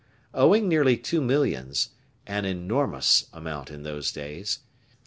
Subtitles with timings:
[0.33, 1.89] Owing nearly two millions
[2.25, 4.67] an enormous amount in those days M.